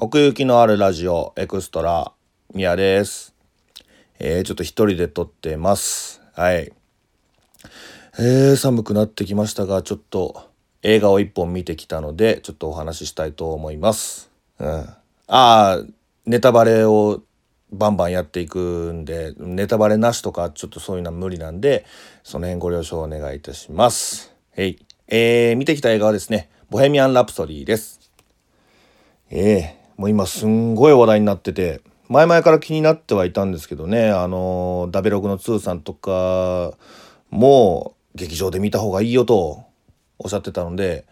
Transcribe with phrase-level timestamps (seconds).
[0.00, 2.12] 奥行きのあるラジオエクストラ
[2.54, 3.34] ミヤです。
[4.20, 6.22] えー、ちょっと一人で撮ってます。
[6.36, 6.72] はい。
[8.16, 10.50] えー、寒くなってきましたが、ちょっと
[10.84, 14.30] 映画を一本見てきたので、ちょっとお話ししたいと思います。
[14.60, 14.68] うん。
[14.68, 14.94] あ
[15.26, 15.82] あ、
[16.26, 17.20] ネタバレを
[17.72, 21.84] バンバンやっていくんで、ネタバレなしとかちょっとそういうのは無理なんで、
[22.22, 24.32] その辺ご了承お願いいたします。
[24.56, 24.78] はい。
[25.08, 27.98] えー、見てきた映画はですね、ボヘミアン・ラプソディです。
[29.32, 36.72] ええもう今すんごい話題になってて、前々から気になってはいたんですけどね、あの、ダベログのツーさんとか
[37.30, 39.64] も劇場で見た方がいいよと
[40.18, 41.04] おっしゃってたので、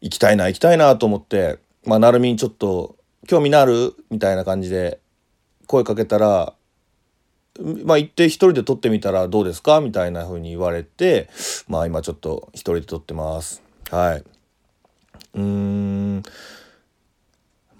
[0.00, 2.96] 行きたいな行きたいなと思って、まあ、なるみにちょっと
[3.26, 3.94] 興味のある？
[4.08, 5.00] みたいな感じで
[5.66, 6.54] 声かけたら、
[7.84, 9.80] まあ行って一人で録ってみたらどうですか？
[9.80, 11.28] みたいな風に言われて、
[11.68, 13.62] まあ今ちょっと一人で撮ってます。
[13.90, 14.24] はい。
[15.34, 16.22] うーん。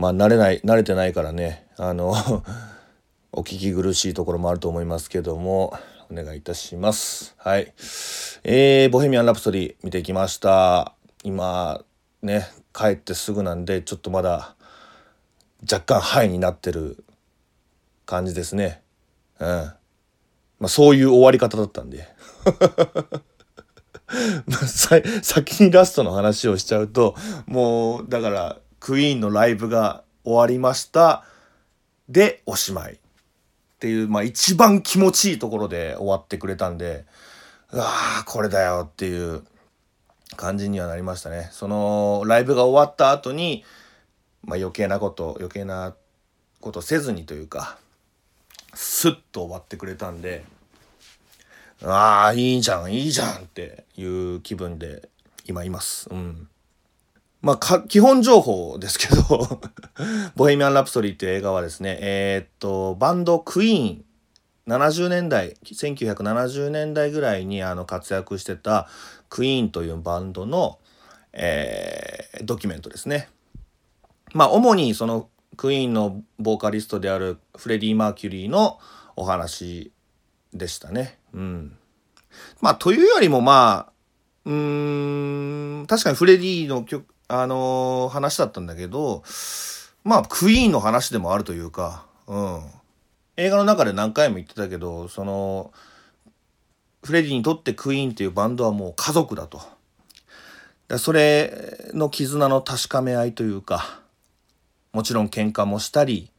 [0.02, 2.10] まあ慣れない、慣れてないからね、あの、
[3.30, 5.78] お聞き苦しいところもあると思いますけども、
[6.10, 7.36] お願いいたします。
[7.38, 7.72] はい。
[8.42, 10.96] えー、ボヘミアン・ラプソディ見てきました。
[11.22, 11.84] 今、
[12.20, 14.56] ね、帰ってすぐなんで、ちょっとまだ
[15.70, 17.04] 若干ハイになってる
[18.04, 18.82] 感じですね。
[19.38, 19.46] うん。
[19.46, 19.76] ま
[20.62, 22.08] あそういう終わり方だったんで。
[25.22, 27.14] 先にラストの話をしちゃうと
[27.46, 31.24] もうだからクイーンのライブが終わりました
[32.08, 32.96] でおしまいっ
[33.78, 37.04] ていう、まあ、一番気持ちいいところで終わってくれたんで
[37.70, 39.44] うわーこれだよっていう
[40.34, 43.64] 感じにはなりましたねそのライブが終わった後に、
[44.42, 45.94] まあ、余計なこと余計な
[46.60, 47.78] ことせずにというか
[48.74, 50.44] スッと終わってくれたんで
[51.84, 55.08] ああ、いいじゃん、いいじゃんっていう気分で
[55.46, 56.08] 今います。
[56.10, 56.48] うん。
[57.42, 59.60] まあ、基本情報ですけど、
[60.36, 64.04] ボヘミアン・ラプソディっていう映画はですね、えーっと、バンドクイーン、
[64.68, 68.88] 70年代、1970年代ぐらいにあの活躍してた
[69.28, 70.78] クイーンというバンドの、
[71.32, 73.28] えードキュメントですね。
[74.32, 78.78] まあ、主にそのクイーンのボーカリストであるフレディ・マーキュリーの
[79.16, 79.92] お話
[80.54, 81.18] でしたね。
[81.34, 81.76] うん。
[82.60, 83.92] まあ、というよりもまあ、
[84.44, 89.22] うん、確かにフレディの曲、あのー話だったんだけど、
[90.04, 92.62] まあ、クイーンの話でもあるというか、うん。
[93.38, 95.72] 映画の中で何回も言ってたけど、その、
[97.02, 99.62] フレディにとってクイーンっていうバンドはもう家族だと。
[100.88, 104.02] だそれの絆の確かめ合いというか、
[104.92, 106.30] もちろん喧嘩もしたり、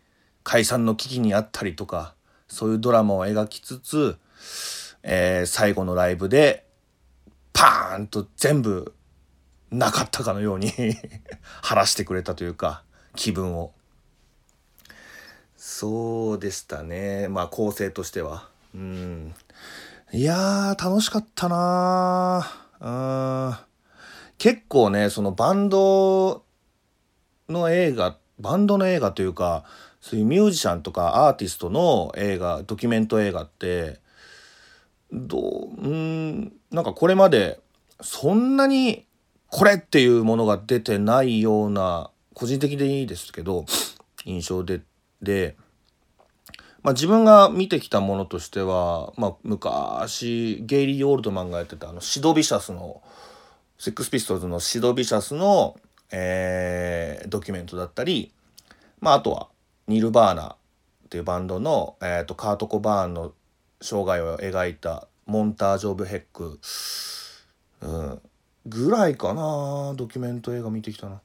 [0.44, 2.14] 解散の危機にあったりとか、
[2.48, 4.16] そういうドラマを描きつつ、
[5.02, 6.68] えー最後のライブで、
[7.52, 8.94] パーンと全部
[9.73, 10.72] なかったかのように
[11.61, 12.84] 晴らしてくれたというか、
[13.16, 13.73] 気分を。
[15.57, 17.28] そうでしたね。
[17.28, 18.50] まあ構成としては。
[18.75, 19.33] うん。
[20.12, 23.56] いやー、楽しかったなーうん。
[24.38, 26.44] 結構ね、そのバンド
[27.50, 29.63] の映画、バンドの映画というか、
[30.01, 34.01] そういうミュージシャンとかアーティストの映画、ドキュメント映画って、
[35.12, 37.59] どう、うん、なんかこれまで
[38.01, 39.06] そんなに
[39.56, 43.68] これっていうものが出てないような、個人的でいいですけど、
[44.25, 44.81] 印象で、
[45.22, 45.56] で、
[46.81, 53.03] まあ自分が見てきたものとしては、まあ昔、ゲイリー・オールドマンがやってたあのシド・ビシャスの、
[53.78, 55.80] セックスピストルズのシド・ビシャスの、
[56.12, 58.31] えードキュメントだったり、
[59.02, 59.50] まああとは、
[59.88, 60.56] ニルバーナ
[61.06, 63.34] っていうバンドの、えーとカート・コバーンの
[63.81, 66.59] 生涯を描いたモンタージュ・オブ・ヘック、
[67.81, 68.22] うん、
[68.66, 71.22] ぐらいかなドキュメント映画見てきたな。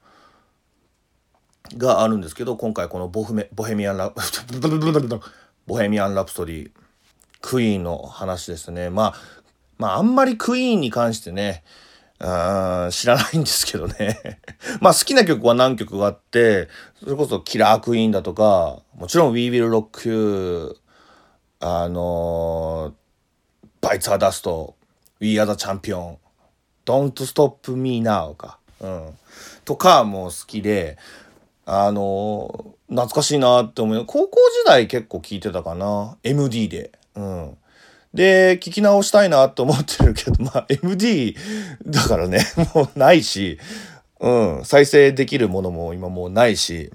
[1.77, 4.11] があるんですけど今回このボフメボヘミアンラ
[5.67, 6.71] ボヘミアン・ラプソディ
[7.41, 9.15] クイーンの話ですねまあ
[9.77, 11.63] まああんまりクイーンに関してね
[12.19, 14.41] うん知らないんですけどね
[14.81, 16.69] まあ好きな曲は何曲があって
[16.99, 20.75] それこそキラークイーンだとかもちろん We Will Rock You
[21.59, 22.93] あの
[23.81, 24.75] バイツ・ア・ダスト
[25.19, 26.17] We Are the Champion
[26.89, 29.17] Don't Stop Me Now か、うん、
[29.63, 30.97] とかも好きで
[31.71, 36.17] あの懐かしいなって思う高校時代結構聞いてたかな。
[36.23, 36.91] MD で。
[37.13, 37.57] うん。
[38.11, 41.37] で聞き直したいなと思ってるけど まあ MD
[41.85, 42.39] だからね。
[42.73, 43.59] もうないし。
[44.19, 44.31] う
[44.61, 44.65] ん。
[44.65, 46.91] 再生できるものも今もうないし。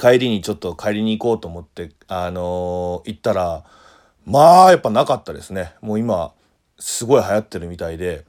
[0.00, 3.64] 帰りにちょっと帰りに行こうと思ってあの行ったら
[4.26, 5.74] まあやっぱなかったですね。
[5.82, 6.32] もう今
[6.78, 8.24] すごい流行ってるみたいで。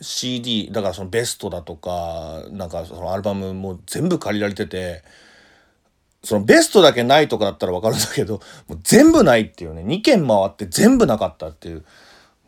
[0.00, 5.02] CD だからそのベストだとかなんかそのアルバムも全部借りられてて
[6.24, 11.84] そのベストだけないとかだったらわかるんだけど、もう全部ないっていうね、2軒回って全部なかったっていう。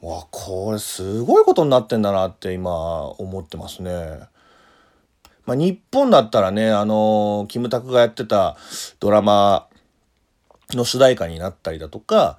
[0.00, 2.70] わ、これすごいことになってんだなって今
[3.04, 4.20] 思ってますね。
[5.44, 8.56] まあ、日本だったらね、あの、キムタクがやってた
[8.98, 9.68] ドラマ
[10.70, 12.38] の主題歌になったりだとか、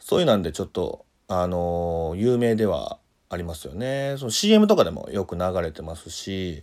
[0.00, 2.98] そういうなんでちょっと、あの、有名では
[3.30, 4.16] ありますよね。
[4.18, 6.62] その CM とかでもよく流れてますし、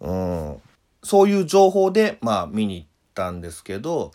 [0.00, 0.60] うん。
[1.02, 4.12] そういう情報で、まあ見に行ったんですけど、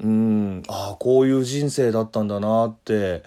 [0.00, 3.24] うん、ああ、こういう人生だったんだなって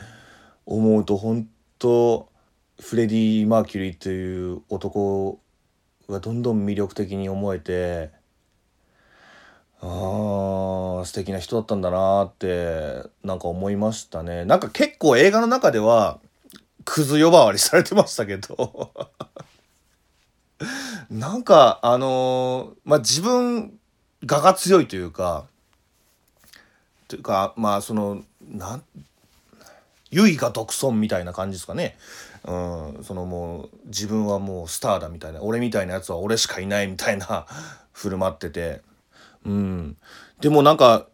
[0.65, 1.47] 思うと、本
[1.79, 2.29] 当
[2.79, 5.39] フレディ・マーキュリーという男
[6.09, 8.11] がどんどん魅力的に思えて、
[9.81, 14.45] ああ、素敵な人だったんだなってなんか思いましたね。
[14.45, 16.19] なんか結構映画の中では
[16.85, 18.91] クズ呼ばわりされてましたけど
[21.09, 23.77] なんかあのー、まあ自分
[24.23, 25.45] 我が強いというか
[27.07, 28.83] というかまあそのなん
[30.11, 31.97] 唯我独尊みたいな感じですかね。
[32.43, 37.45] うん、そのもう自分はもうスターだみたいな俺みたいなやつは俺しかいないみたいな
[37.93, 38.81] 振る舞ってて
[39.45, 39.97] うん。
[40.39, 41.07] でもなんか、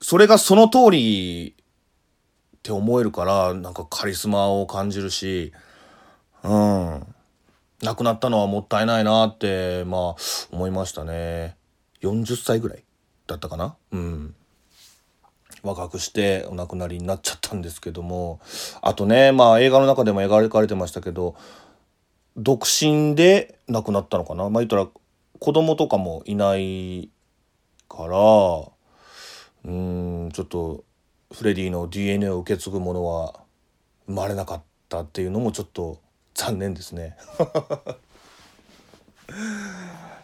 [0.00, 1.54] それがその通り
[2.62, 5.52] って思えるから、なんかカリスマを感じるし、
[6.44, 7.14] うん。
[7.82, 10.16] 亡くなったのはもったいないなって、まあ、
[10.52, 11.56] 思いましたね。
[12.02, 12.84] 40歳ぐらい
[13.26, 13.74] だったかな？
[13.90, 14.34] うん。
[15.64, 18.40] 若くしてお亡くなりになっちゃったんですけども、
[18.80, 21.34] あとね、まあ映画の中でも描かれてましたけど、
[22.36, 24.48] 独身で亡くなったのかな？
[24.50, 24.86] まあ言ったら
[25.38, 27.10] 子供とかもいない
[27.88, 28.18] から
[29.64, 30.84] うんちょっと
[31.32, 33.34] フレディの DNA を受け継ぐものは
[34.06, 35.98] 生まれなかったっていうのもちょっと
[36.34, 37.16] 残念ですね。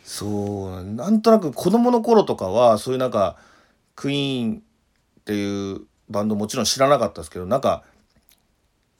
[0.04, 3.36] そうなんとなく子供の頃とかはそういうなんか
[3.94, 4.62] クイーン
[5.20, 7.84] っていうバンドもちろん知らなかったですけどなんか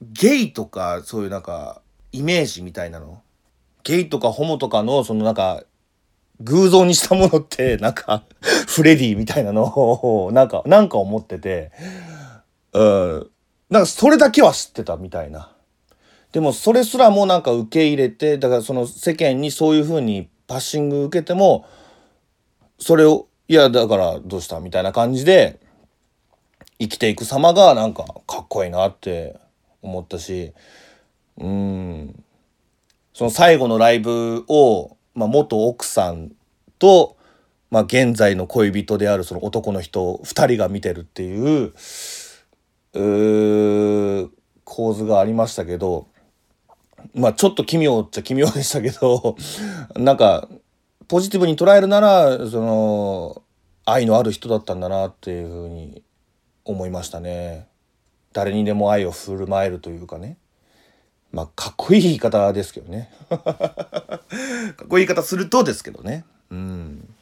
[0.03, 1.81] ゲイとかそういうなんか
[2.13, 3.23] イメージみたいなの？
[3.85, 5.63] ゲイとかホモとかのそのなんか
[6.41, 8.23] 偶像にしたものって、 なんか、
[8.67, 11.73] フレディみたいなのを、なんか、なんか思ってて、
[12.73, 13.31] うん、
[13.71, 15.53] なんかそれだけは知ってたみたいな。
[16.33, 21.67] でもそれすらもなんか受け入れて、だからその世間にそういうふうにパッシング受けても、
[22.79, 25.59] それを、いや、だからどうしたみたいな感じで、
[26.79, 29.37] 生きていく様がなんかかっこいいなって
[29.83, 30.53] 思ったし、
[31.39, 32.25] うん。
[33.15, 36.31] その最後のライブを、まあ、元奥さん
[36.79, 37.17] と、
[37.71, 41.73] まあ、現在の恋人であるその男の人2人が見てるっていう
[44.65, 46.07] 構図がありましたけど
[47.15, 49.37] まあちょっと奇妙っちゃ奇妙でしたけど
[49.99, 50.49] なんか
[51.09, 53.43] ポジティブに捉えるならその
[53.85, 56.05] 愛のある人だったんだなっていうふうに
[56.65, 57.67] 思いましたね。
[58.33, 60.37] 誰にでも愛を振る舞えるというかね。
[61.33, 63.13] まあ、かっこいい言い方ですけどね。
[63.29, 66.25] かっこいい言い方するとですけどね。
[66.51, 67.15] うん。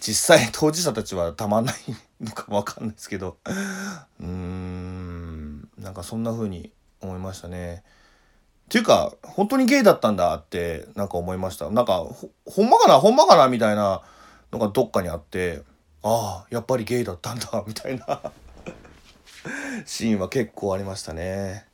[0.00, 1.74] 実際当事者たちはたまんない
[2.20, 3.36] のかもわかんないですけど。
[4.20, 5.68] うーん。
[5.78, 7.84] なんかそんな風に思いましたね。
[8.66, 11.70] っていうか、本当にゲイだったんだってなんか思いました。
[11.70, 12.98] なんか、ほほんまかな？
[13.00, 13.48] ほんまかな？
[13.48, 14.02] みたいな
[14.52, 15.62] のがどっかにあって、
[16.02, 18.20] ああ、やっぱりゲイだったんだみたいな
[19.86, 21.67] シーンは結構ありましたね。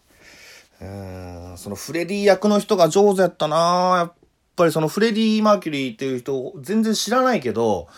[0.81, 3.57] うんそのフレディ役の人が上手やったな。
[3.97, 4.13] やっ
[4.57, 7.89] ぱりそのフレディ・マーキュリーっていう人全然知らないけど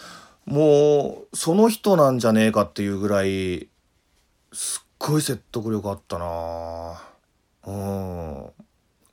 [0.47, 3.69] もうその人なんじゃねえかっていうぐらい
[4.53, 7.03] すっごい説得力あったな。
[7.67, 8.47] うん。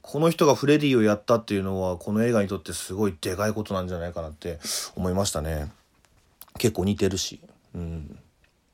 [0.01, 4.59] この人がフレディをやったっていうのはこの映画にとってすごいでかいことなんじゃないかなって
[4.95, 5.71] 思いましたね。
[6.59, 7.41] 結構似てるし。
[7.73, 8.19] うん。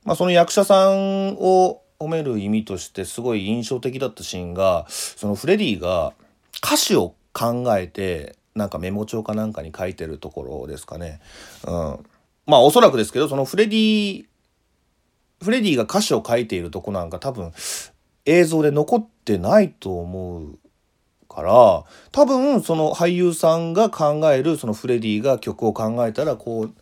[0.04, 6.14] まあその役者さんを褒める意味としてすごい印象的だったシーンがそのフレディが
[6.64, 11.20] 歌詞を考えてなんかメモ帳かなんかに書いてるところですかね。
[11.66, 11.72] うん、
[12.46, 14.24] まあおそらくですけどそのフレディ
[15.42, 17.52] フレディが歌詞を書いているとこなんか多分
[18.24, 20.58] 映像で残ってないと思う
[21.28, 26.74] から多分その俳優さんが考えるそのフレディが曲を考えたらこう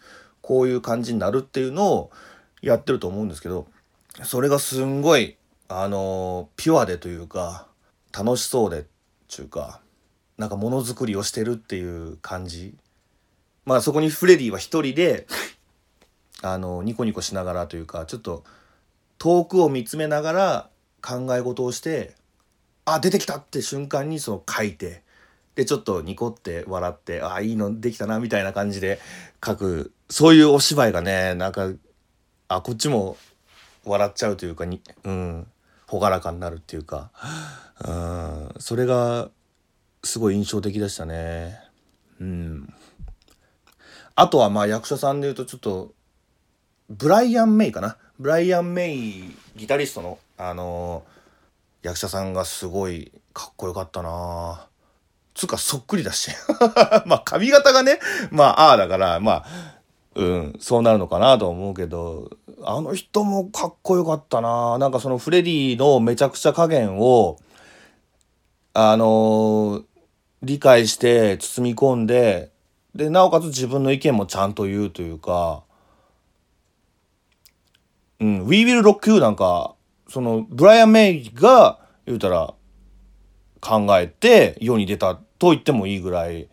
[0.43, 2.11] こういう感じになるっていうのを
[2.63, 3.69] やってると思うんですけど
[4.25, 5.37] それがすんごい、
[5.69, 7.69] あのピュアでというか、
[8.17, 8.87] 楽しそうで、
[9.29, 9.81] ちゅうか、
[10.37, 12.75] なんかものづくりをしてるっていう感じ。
[13.65, 15.27] まあそこにフレディは一人で、
[16.43, 18.45] あの、ニコニコしながらというか、ちょっと
[19.19, 20.71] 遠くを見つめながら
[21.03, 22.15] 考え事をして、
[22.85, 25.03] あ、出てきたって瞬間にその書いて、
[25.59, 29.01] でちょっとニコって笑ってああいいのできたなみたいな感じで
[29.45, 31.73] 書くそういうお芝居がねなんか
[32.47, 33.17] あこっちも
[33.89, 35.47] 笑っちゃうというかにうん
[35.91, 37.11] 朗らかになるっていうか。
[37.87, 39.31] うんそれが
[40.05, 41.61] すごい印象的でしたね。
[42.21, 42.75] うん。
[44.15, 45.95] あとはまあ役者さんでいうとちょっと
[46.91, 47.97] ブライアン・メイかな？
[48.19, 54.67] ブライアン・メイギタリストのあのー、役者さんがすごいかっこよかったな。
[55.35, 56.31] つうかそっくりだし。
[57.07, 59.78] まあ髪型がねまあああだからまあ
[60.19, 62.31] うんそうなるのかなと思うけど
[62.63, 64.77] あの人もかっこよかったな。
[64.79, 67.39] なんかそのフレディのめちゃくちゃ加減を
[68.75, 69.85] あのー、
[70.43, 72.51] 理解して包み込んで
[72.95, 75.63] でなおかつ自分の意見もちゃんと言うというか
[78.21, 79.75] うん、We Will Rock You なんか、
[80.09, 82.55] その、ブライアン・メイが、言うたら、
[83.61, 86.49] 考えて世に出たと言ってもいいぐらい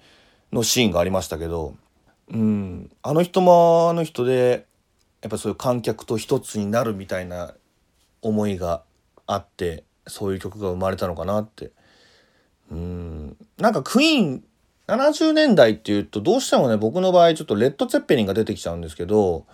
[0.51, 1.75] のシーンがありましたけど、
[2.29, 4.65] うん、あの人もあの人で、
[5.21, 7.53] やっぱそういう観客と一つになるみたいな
[8.21, 8.83] 思いが
[9.27, 11.71] あって、そういう曲が生まれたのかなって。
[12.71, 14.43] うん、なんかクイーン、
[14.87, 19.45] 70年代っていうとどうしてもね、僕の場合ちょっとレッド・ツェッペリンが出てきちゃうんですけど、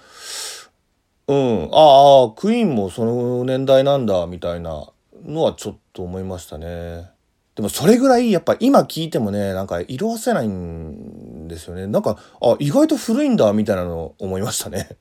[1.27, 4.89] うん、ああ、クイーンもその年代なんだ、みたいな
[5.25, 7.09] のはちょっと思いましたね。
[7.55, 11.85] でもそれぐらいやっぱ今聞いてもね、なんか色あせないんですよね。
[11.85, 14.97] なんか、あ、意外と古いんだ、みたいなのを思いましたね。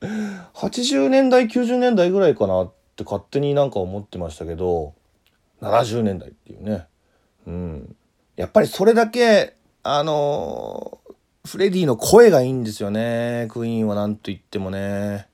[0.54, 4.94] 80年代、90年代ぐらいかなって勝手になんか思ってましたけど、
[5.60, 6.86] 70年代っていうね。
[7.46, 7.96] うん。
[8.36, 11.00] やっぱりそれだけ、あの
[11.46, 13.48] フレディの声がいいんですよね。
[13.50, 15.26] クイーンはなんと言ってもね。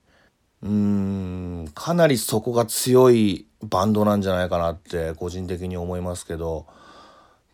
[0.63, 6.65] うん、かなりそこが強いバンドなんじゃないかなって個人的に思いますけど、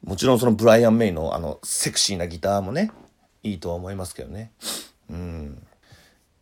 [0.03, 2.91] もちろんそのブライアン・メイのあのセクシーなギターもね、
[3.43, 4.51] いいとは思いますけどね。
[5.09, 5.65] うん。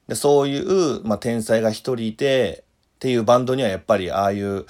[0.07, 2.63] でそういう、まあ、天才が一人いて、
[2.95, 4.65] っていうバンドにはやっぱりああいう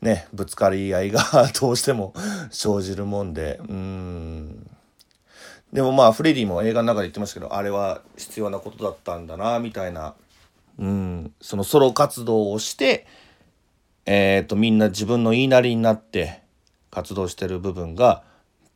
[0.00, 1.22] ね、ぶつかり合いが
[1.60, 2.14] どうしても
[2.50, 4.70] 生じるもんで、うん。
[5.72, 10.14] でもまあフレディも映画の中で言ってましたけど、あれは必要なことだったんだな、みたいな
[10.78, 13.06] うん、そのソロ活動をして、
[14.04, 16.42] えっ、ー、と、みんな自分の言いなりになって
[16.90, 18.22] 活動してる部分が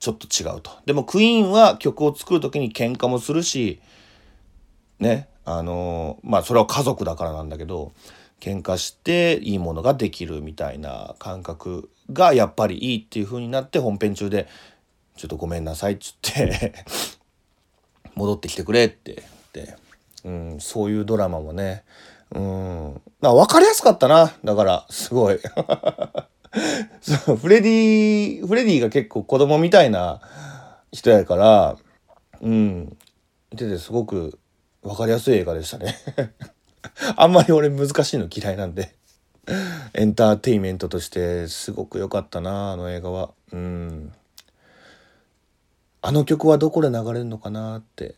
[0.01, 0.71] ちょっと違うと。
[0.87, 3.81] でもクイーンは曲を作る時に喧嘩もするし、
[4.99, 7.93] ね、あのまあそれは家族だからなんだけど、
[8.41, 14.49] 喧嘩していいものができるみたいな感覚がやっぱりいいっていう風になって本編中で、
[15.17, 16.73] ちょっとごめんなさいっつって
[18.17, 19.23] 戻ってきてくれって
[19.55, 19.77] 言って、
[20.25, 21.85] うん、そういうドラマもね、
[22.35, 24.33] うん、まあ分かりやすかったな。
[24.43, 25.39] だから、すごい。
[27.01, 30.21] そう、フレディ、フレディが結構子供みたいな
[30.93, 31.77] 人やから、
[32.41, 32.97] うん、
[33.51, 34.39] 見ててすごく
[34.83, 35.97] 分かりやすい映画でしたね。
[37.17, 38.95] あんまり俺難しいの嫌いなんで。
[39.95, 43.31] エンターテイメントとしてすごく良かったな、あの映画は。
[43.53, 44.13] うん。
[46.03, 48.15] あの曲はどこで流れるのかなって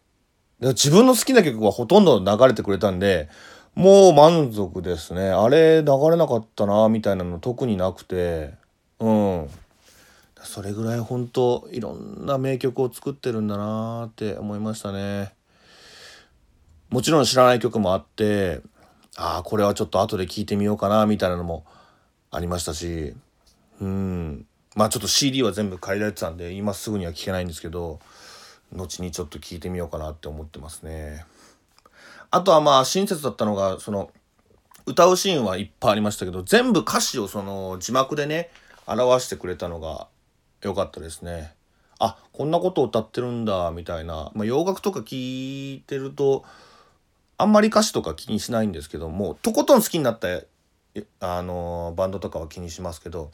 [0.61, 3.29] 自分の好きな曲はほとんど流れてくれたんで、
[3.75, 5.31] もう満足ですね。
[5.31, 8.55] あれ流れなかったな、みたいなの特になくて、
[9.01, 9.51] うん。
[10.43, 15.33] それぐらい本当いろんな名曲を作ってるんだなって思いましたね。
[16.91, 18.61] もちろん知らない曲もあって、
[19.17, 21.65] ああ、これはちょっと後で聴いてみようかな、みたいなのも
[22.31, 23.15] ありましたし、
[23.81, 24.47] うん。
[24.75, 28.01] まあちょっと CD は全部借りられてたんで、今すぐには聴けないんですけど、
[28.75, 31.25] 後にちょっと聞いてみようかなって思ってますね。
[32.33, 34.11] あとはまあ親切だったのがその
[34.87, 38.51] 歌うシーンはいっぱいありましたけど全部歌詞をその字幕でね
[38.87, 40.09] 表してくれたのが
[40.63, 41.55] 良かったですね。
[41.99, 46.45] あこんなことを歌ってるんだみたいな、まあ、洋楽とか聞いてると
[47.37, 50.29] あんまり歌詞とか気にしないんですけどもとことん好きになった
[51.21, 53.31] あのバンドとかは気にしますけど、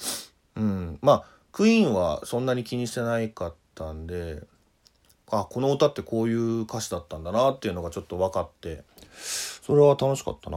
[0.56, 4.42] うん、まあクイーンはそんなに気にしてないかったんで
[5.30, 8.82] あこの歌ってこういう歌詞だったんだなっていうのがちょっと分かって。
[9.68, 10.56] それは楽しかったな。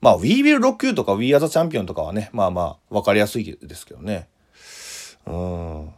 [0.00, 4.28] まあ We Will Rock You とか We Are the Champion とかはねまあまあ分かりやすいですけどね。
[5.26, 5.90] うん。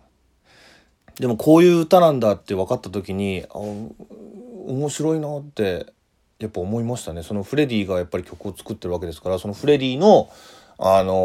[1.21, 5.87] でもこういう歌なんだって分かった時にあ面白いなって
[6.41, 7.23] やっぱ思いましたね。
[7.23, 10.29] そのフレディがやっぱり曲を作ってるわけですからそのフレディの
[10.79, 11.17] あのー、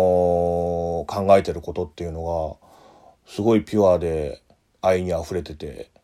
[1.05, 2.59] 考えてることっていうの
[3.25, 4.43] がすごいピュアで
[4.81, 5.94] 愛に溢れてて。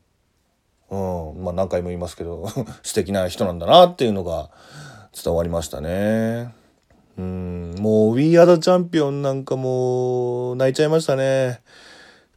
[0.92, 0.96] う
[1.40, 2.48] んまあ何回も言いますけど
[2.84, 4.50] 素敵な人なんだなっていうのが
[5.24, 6.54] 伝わりましたね。
[7.18, 11.62] うんもう「We Are the Champion」なんかもう泣いちゃいましたね。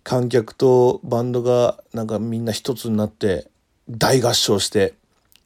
[0.05, 3.49] 観客とバンドがなんかみんな一つになって
[3.89, 4.95] 大合唱して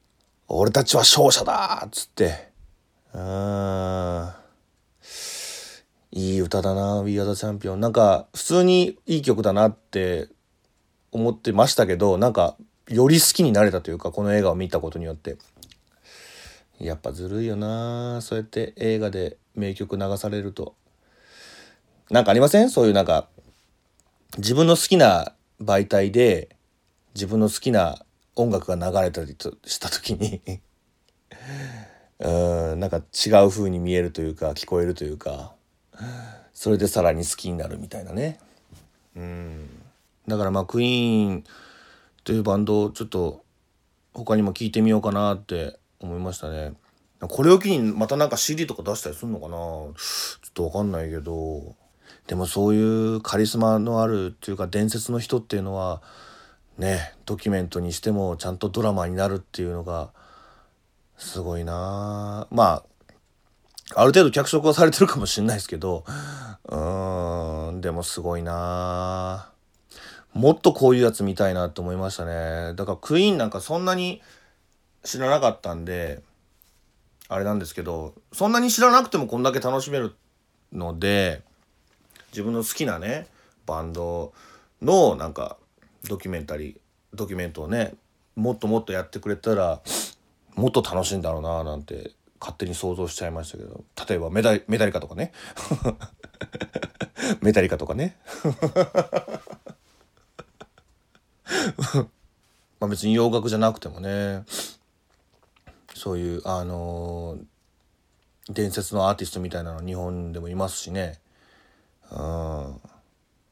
[0.48, 2.48] 「俺たちは勝者だ!」っつって
[3.14, 4.28] うん
[6.10, 10.28] いい歌だな「We Are the Champion」なんか普通にいい曲だなって
[11.12, 12.56] 思ってましたけどなんか
[12.88, 15.37] より好きになれたというかこの映画を見たことによって。
[16.80, 18.21] やっぱずるいよな。
[18.23, 20.75] そうやって映画で名曲流されると。
[22.09, 22.71] なんかありません？
[22.71, 23.28] そういうなんか
[24.37, 26.50] 自分の好きな媒体で
[27.14, 27.99] 自分の好きな
[28.37, 30.40] 音楽が流れたりとした時に。
[32.21, 35.52] うんなんか違う風に見えるというか聞こえるというか。
[36.54, 38.38] それでさらに好きになるみたいなね。
[39.16, 39.68] うん。
[40.28, 41.45] だからまあクイーン
[42.28, 43.42] というバンドをちょっと
[44.12, 46.75] 他にも聞いてみようかなって思いましたね。
[47.20, 49.52] これを機にまたなんか CD とか出したりするのかな？
[49.52, 49.94] ちょっ
[50.52, 51.75] とわかんないけど。
[52.26, 56.02] でもそういうカリスマのあるっていうか伝説の人っていうのは
[56.76, 60.11] ねドキュメントにしてもちゃんとドラマになるっていうのが
[61.16, 62.47] すごいな。
[62.50, 62.85] ま
[63.94, 66.04] あある程度脚色はされてるかもしれないですけど。
[66.68, 68.52] うーんでもすごいな。
[69.50, 69.52] あ
[70.35, 72.75] もっとこういうやつ見たいなと思いましたね。
[72.75, 74.23] だからクイーンなんかそんなに
[75.02, 76.23] 知らなかったんで
[77.28, 80.14] あれなんですけどそんなに知らなくてもこんだけ楽しめる
[80.73, 81.42] ので
[82.32, 83.26] 自分の好きなね
[83.66, 84.32] バンド
[84.82, 85.56] のなんか
[86.08, 86.76] ドキュメンタリー
[87.14, 87.94] ドキュメントをね
[88.37, 89.80] もっともっとやってくれたら
[90.54, 93.82] もっと楽しいんだろうななんて勝手に想像しちゃいましたけど。
[94.08, 95.32] 例えばメダメダリカとかね。
[97.42, 98.16] メタリカとかね
[102.77, 104.42] まあ別に洋楽じゃなくてもね。
[105.95, 111.21] そういうあのー、伝説のアーティストみたいなの日本でもいますしね。
[112.11, 112.80] うん。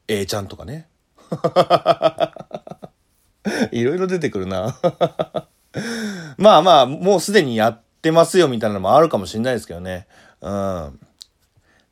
[0.07, 0.87] A ちゃんとかね。
[3.71, 4.77] いろいろ出てくるな。
[6.37, 10.07] まあまあもうすでにやってますよみたいなのもあるかもしれないですけどね。
[10.41, 10.99] うん。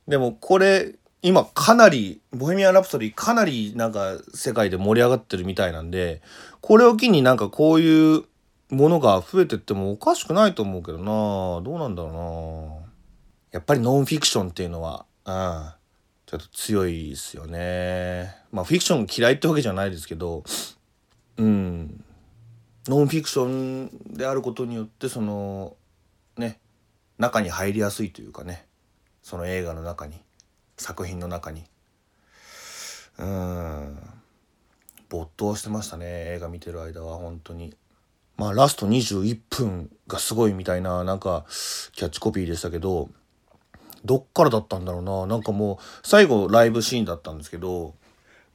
[0.08, 6.22] でもこれ今かなり「ボヘミアン・ラプソディ」かなりなんか世界で盛り上がってるみたいなんで
[6.62, 8.26] これを機になんかこういう
[8.70, 11.62] ものが増えてってもおかしくないと思うけどな。
[11.64, 12.86] どうなんだろうな。
[13.54, 15.70] やっぱりノンフィクションっていうのはうん。
[16.28, 18.36] ちょっと強いですよね。
[18.52, 20.44] まあフィクション嫌いってわけじゃないですけど、
[21.38, 22.04] うん。
[22.88, 25.76] ノンフィクションであることによってその
[26.38, 26.60] ね
[27.18, 28.68] 中に入りやすいというかね。
[29.24, 30.25] その映画の中に。
[30.78, 31.64] 作品の中に。
[33.18, 33.98] うん。
[35.10, 37.76] 没頭してましたね映画見てる間は本当に。
[38.38, 41.46] まあラスト21分がすごいみたいななんか
[41.94, 43.10] キャッチコピーでしたけど
[44.04, 45.26] どっからだったんだろうな。
[45.26, 47.96] なんかもう最後ライブシーンだったんですけど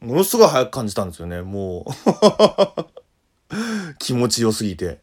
[0.00, 1.92] ものすごい早く感じたんですよねもう。
[3.98, 5.00] 気持ちよすぎて。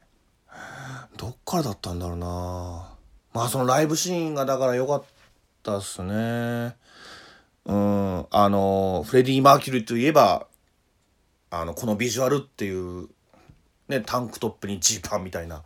[1.18, 2.94] どっからだったんだろうな。
[3.34, 5.04] まあそのライブシーンがだから良かっ
[5.64, 6.76] たっすね。
[7.68, 8.08] うん。
[8.30, 10.48] あのフレディ・マーキュリーといえば
[11.50, 13.08] あのこのビジュアルっていう
[13.88, 15.64] ねタンクトップにジーパンみたいな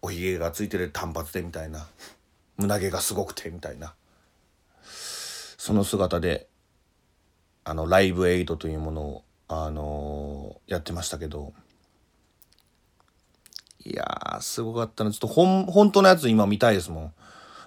[0.00, 1.86] おひげがついてる短髪でみたいな
[2.56, 3.94] 胸毛がすごくてみたいな
[5.58, 6.46] その姿で
[7.64, 11.52] あのライブエイドというものをあのー、やってましたけど
[13.84, 15.10] いやーすごかったな。
[15.12, 17.12] ちょっとほん本当のやつ今見たいですもん。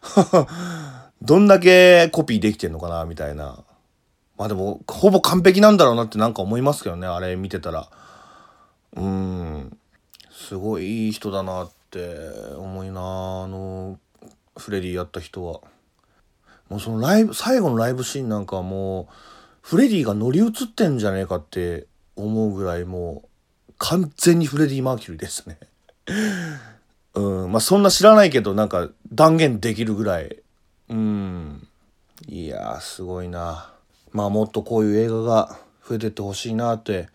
[1.21, 3.63] どんだけコピーできてんのかなみたいな。
[4.37, 7.89] まあでもほぼ完璧なんだろうなってなんか思いますけどねあれ見てたら。
[8.95, 9.77] うん。
[10.31, 12.15] すごいいい人だなって
[12.57, 13.99] 思いなあの
[14.57, 15.59] フレディやった人は。
[16.69, 19.13] もうそのライブ最後のライブシーンなんかもう
[19.61, 25.57] フレディが乗り移ってんじゃねえかって思うぐらいもう完全にフレディ・マーキュリーですね。
[27.15, 27.51] うん。
[27.51, 30.37] まあそんな知らないけどなんか断言できるぐらい。
[30.87, 31.67] うん。
[32.25, 33.73] いやすごいな。
[34.13, 37.09] まあもっとこういう映画が増えてってほしいなって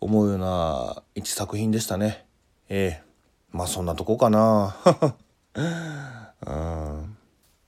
[0.00, 2.24] 思うような一作品でしたね。
[2.68, 3.02] ええ。
[3.52, 4.74] まあそんなとこかな。
[5.54, 7.16] うん。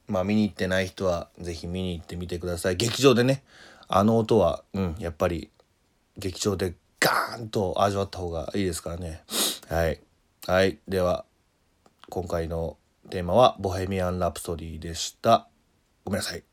[0.08, 2.76] まあ見に行ってない人は是非見に行ってみてください。
[2.76, 3.44] 劇場でね。
[3.86, 5.50] あの音はうんやっぱり
[6.16, 9.22] 劇場でガーンと味わった方がいいですからね。
[9.68, 10.00] はい。
[10.48, 10.78] はい。
[10.88, 11.24] では
[12.10, 12.76] 今回の
[13.08, 15.48] テーマは「ボヘミアン・ラプソディ」でした。
[16.04, 16.44] ごめんなさい。